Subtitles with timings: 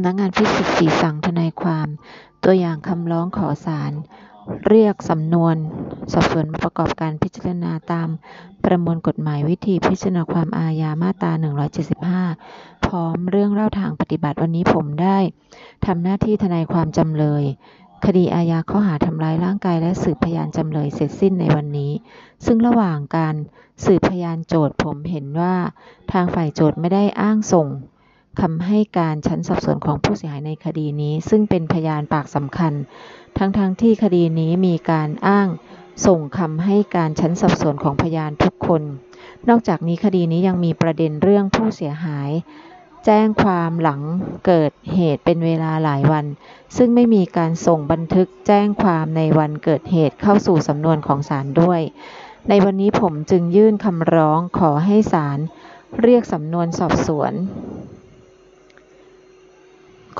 [0.00, 1.88] ำนักงานฟิสิกส์สีสั่งทนายความ
[2.44, 3.92] ตัวอย่างคำร้องขอศาล
[4.68, 5.56] เรียกสำนวน
[6.12, 8.08] สอบสวนมาประกอบการพิจารณาตาม
[8.64, 11.32] ประมวลกฎหมายวิธีพิจารณาความอาญามาตรา
[12.08, 15.18] 175 พร้อมเรื่องเล่าทางปฏิบัติวันนี้ผมได้
[15.86, 17.44] ทำหน้าที่ทนายความจำเลย
[18.04, 21.92] คดีอาญาข้อหาทำร้ายร่างกายและสืบพยานจำเลยเสร็จสิ้นในวันนี้
[22.46, 23.34] ซึ่งระหว่างการ
[23.84, 25.54] สืบพยานโจทย์ผมเห็นว่า
[26.12, 27.68] ทางฝ่ายโจทย์ไม่ได้อ้างส่ง
[28.40, 32.72] คำให้การชั้นสอบสวนของผู้เสียหายในคดีนี้ ซึ่งเป็นพยานปากสำคัญ
[33.38, 35.48] ทั้งๆทที่คดีนี้มีการอ้าง
[36.06, 38.82] ส่งคำให้การชั้นสอบสวนของพยานทุกคน
[39.48, 42.30] นอกจากนี้คดีนี้ยังมีประเด็นเรื่องผู้เสียหาย
[43.04, 44.00] แจ้งความหลัง
[44.46, 46.26] เกิดเหตุเป็นเวลาหลายวัน
[46.76, 51.80] ซึ่งไม่มีการส่งบันทึกแจ้งความในวันเกิดเหตุเข้าสู่สำนวนของศาลด้วย
[52.48, 55.38] ในวันนี้ผมจึงยื่นคำร้องขอให้ศาล
[56.02, 57.32] เรียกสำนวนสอบสวน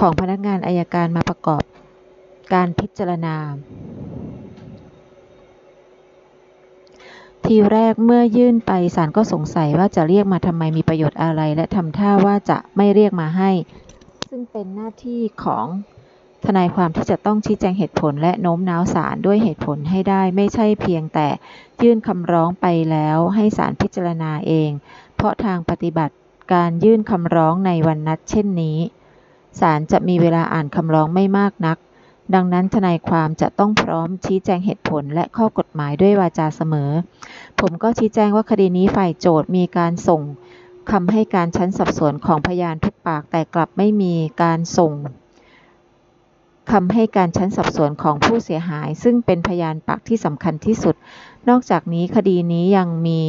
[0.00, 1.62] ของพนักงานอายการมาประกอบ
[2.52, 3.36] การพิจารณา
[7.44, 13.50] ทีแรกเมื่อยื่นไปศาลก็สงสัยว่าจะเรียกมาทำไมมีประโยชน์อะไร และทำท่าว่าจะไม่เรียกมาให้
[14.30, 15.66] ซึ่งเป็นหน้าที่ของ
[16.44, 21.28] ทนายความที่จะต้องชี้แจงเหตุผลและโน้มน้าวศาลด้วยเหตุผลให้ได้ ไม่ใช่เพียงแต่
[21.82, 24.70] ยื่นคำร้องไปแล้วให้ศาลพิจารณาเอง
[25.16, 26.14] เพราะทางปฏิบัติ
[26.52, 28.78] การยื่นคำร้องในวันนัดเช่นนี้
[29.60, 31.78] ศาลจะมีเวลาอ่านคำร้องไม่มากนัก
[32.34, 36.90] ดังนั้นทนายความจะต้องพร้อมชี้แจงเหตุผลและข้อกฎหมายด้วยวาจาเสมอ
[37.60, 40.22] ผมก็ชี้แจงว่าคดีนี้ฝ่ายโจทย์มีการส่ง
[40.90, 44.92] คำให้การชั้นสอบสวนของพยานทุกปากแต่กลับไม่มีการส่ง
[46.72, 50.94] คำให้การชั้นสอบสวนของผู้เสียหาย ซึ่งเป็นพยานปากที่สำคัญที่สุด
[51.48, 53.20] นอกจากนี้คดีนี้ยังมี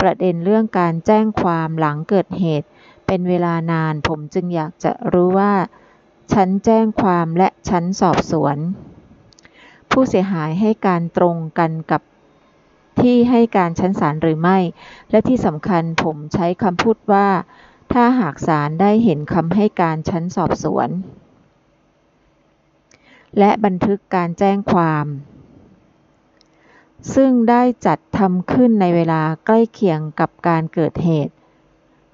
[0.00, 2.68] ประเด็นเรื่องการแจ้งความหลังเกิดเหตุ
[3.10, 5.52] เป็นเวลานานผมจึงอยากจะรู้ว่า
[6.32, 8.56] ชั้นแจ้งความและชั้นสอบสวน
[9.90, 12.02] ผู้เสียหายให้การตรงกันกับ
[13.00, 14.58] ที่ให้การชั้นศาลหรือไม่
[15.10, 17.28] และที่สำคัญผมใช้คำพูดว่า
[17.92, 20.88] ถ้าหากศาลได้เห็นคำให้การชั้นสอบสวน
[23.38, 25.06] และบันทึกการแจ้งความ
[27.14, 31.34] ซึ่งได้จัดทำขึ้นในเวลาใกล้เคียงกับการเกิดเหตุ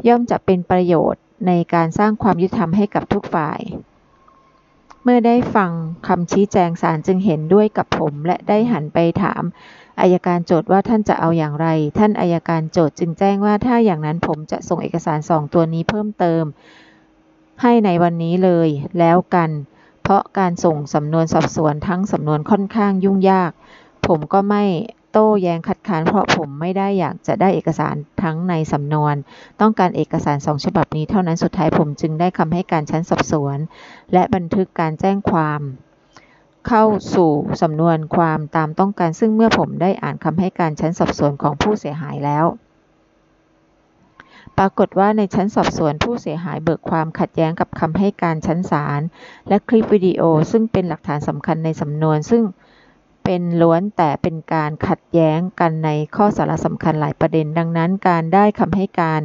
[0.08, 3.60] ย่อมจะเป็นประโยชน์ในการสร้างความยุติธรรมให้กับทุกฝ่าย
[5.02, 5.70] เมื่อได้ฟัง
[6.06, 9.42] คำชี้แจงศาลจึงเห็นด้วยกับผมและได้หันไปถาม
[10.00, 11.66] อายการโจทย์ว่าท่านจะเอาอย่างไร
[11.98, 16.44] ท่านอายการโจทย์จึงแจ้งว่าถ้าอย่างนั้นผมจะส่งเอกสารสองตัวนี้เพิ่มเติม
[17.62, 19.50] ให้ในวันนี้เลยแล้วกัน
[20.02, 23.50] เพราะการส่งสำนวนสอบสวนทั้งสำนวนค่อนข้างยุ่งยาก
[24.06, 24.64] ผมก็ไม่
[25.16, 29.14] โต้แย้งคัดค้านเพราะผมไม่ได้อยากจะได้เอกสารทั้งในสำนวน
[29.60, 33.58] ต้องการเอกสารสองฉบับนี้เท่านั้นสุดท้ายผมจึงได้คำให้การชั้นสอบสวน
[34.12, 35.60] และบันทึกการแจ้งความ
[36.68, 37.30] เข้าสู่
[37.62, 42.44] สำนวนความตามต้องการ ซึ่งเมื่อผมได้อ่านคำให้การชั้นสอบสวนของผู้เสียหายแล้ว
[44.58, 49.00] ปรากฏว่าในชั้นสอบสวนผู้เสียหายเบิกความขัดแย้งกับคำให้การชั้นศาล
[49.48, 52.42] และคลิปวิดีโอซึ่งเป็นหลักฐานสำคัญในสำนวน ซึ่ง
[53.24, 59.20] เป็นล้วนแต่เป็นการขัดแย้งกันในข้อสาระสำคัญหลายประเด็น ดังนั้นการได้คำให้การ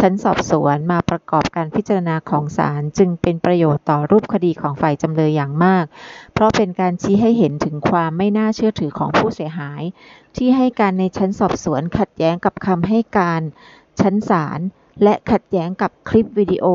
[0.00, 5.84] ชั้นสอบสวนมาประกอบการพิจารณาของศาลจึงเป็นประโยชน์ต่อรูปคดีของฝ่ายจำเลยอย่างมาก
[6.32, 9.82] เพราะเป็นการชี้ให้เห็นถึงความไม่น่าเชื่อถือของผู้เสียหาย
[10.36, 13.42] ที่ให้การในชั้นสอบสวนขัดแย้งกับคำให้การ
[14.00, 14.60] ชั้นศาล
[15.02, 16.66] และขัดแย้งกับคลิปวิดีโอ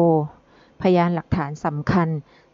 [0.81, 2.07] พยานหลักฐานสำคัญ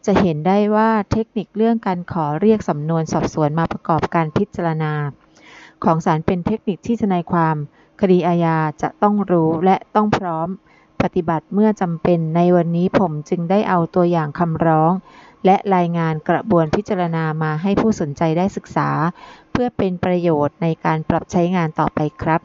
[0.05, 4.93] จะเห็นได้ว่าเทคนิคเรื่องการขอเรียกสำนวนสอบสวนมาประกอบการพิจารณา
[5.83, 7.55] ของศาลเป็นเทคนิคที่ทนายความ
[8.01, 10.47] คดีอาญาจะต้องรู้และต้องพร้อม
[11.01, 14.91] ปฏิบัติเมื่อจำเป็นในวันนี้ผมจึงได้เอาตัวอย่างคำร้อง
[15.45, 18.89] และรายงานกระบวนพิจารณามาให้ผู้สนใจได้ศึกษา
[19.51, 22.41] เพื่อเป็นประโยชน์ในการปรับใช้งานต่อไปครับ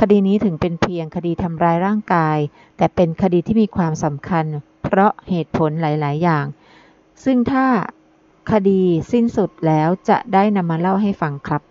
[0.00, 2.38] คดีนี้ถึงเป็นเพียงคดีทำร้ายร่างกาย
[2.76, 4.44] แต่เป็นคดีที่มีความสำคัญ
[4.82, 6.44] เพราะเหตุผลหลาย ๆ อย่าง
[7.24, 7.66] ซึ่งถ้า
[8.50, 8.80] คดี
[9.12, 11.62] สิ้นสุดแล้วจะได้นำมาเล่าให้ฟังครับ